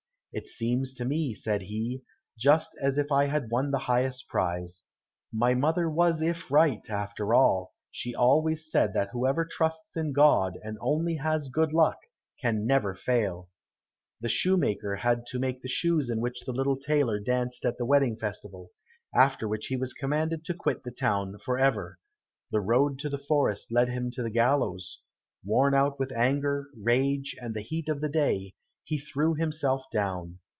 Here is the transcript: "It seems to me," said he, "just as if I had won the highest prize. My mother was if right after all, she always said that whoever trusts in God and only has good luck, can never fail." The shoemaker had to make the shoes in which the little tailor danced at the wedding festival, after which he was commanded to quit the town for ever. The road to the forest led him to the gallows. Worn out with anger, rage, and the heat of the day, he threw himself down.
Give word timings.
"It 0.33 0.47
seems 0.47 0.93
to 0.93 1.03
me," 1.03 1.33
said 1.33 1.63
he, 1.63 2.03
"just 2.39 2.73
as 2.81 2.97
if 2.97 3.11
I 3.11 3.25
had 3.25 3.51
won 3.51 3.71
the 3.71 3.79
highest 3.79 4.29
prize. 4.29 4.85
My 5.29 5.53
mother 5.55 5.89
was 5.89 6.21
if 6.21 6.49
right 6.49 6.81
after 6.89 7.33
all, 7.33 7.73
she 7.91 8.15
always 8.15 8.71
said 8.71 8.93
that 8.93 9.09
whoever 9.11 9.43
trusts 9.43 9.97
in 9.97 10.13
God 10.13 10.57
and 10.63 10.77
only 10.79 11.15
has 11.15 11.49
good 11.49 11.73
luck, 11.73 11.97
can 12.39 12.65
never 12.65 12.95
fail." 12.95 13.49
The 14.21 14.29
shoemaker 14.29 14.95
had 14.95 15.25
to 15.25 15.37
make 15.39 15.61
the 15.61 15.67
shoes 15.67 16.09
in 16.09 16.21
which 16.21 16.45
the 16.45 16.53
little 16.53 16.77
tailor 16.77 17.19
danced 17.19 17.65
at 17.65 17.77
the 17.77 17.83
wedding 17.85 18.15
festival, 18.15 18.69
after 19.13 19.49
which 19.49 19.67
he 19.67 19.75
was 19.75 19.91
commanded 19.91 20.45
to 20.45 20.53
quit 20.53 20.85
the 20.85 20.91
town 20.91 21.39
for 21.39 21.57
ever. 21.59 21.99
The 22.51 22.61
road 22.61 22.99
to 22.99 23.09
the 23.09 23.17
forest 23.17 23.69
led 23.69 23.89
him 23.89 24.09
to 24.11 24.23
the 24.23 24.31
gallows. 24.31 25.01
Worn 25.43 25.75
out 25.75 25.99
with 25.99 26.13
anger, 26.13 26.67
rage, 26.81 27.35
and 27.41 27.53
the 27.53 27.59
heat 27.59 27.89
of 27.89 27.99
the 27.99 28.07
day, 28.07 28.53
he 28.83 28.97
threw 28.97 29.35
himself 29.35 29.85
down. 29.91 30.39